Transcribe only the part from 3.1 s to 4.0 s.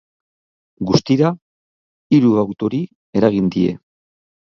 eragin die.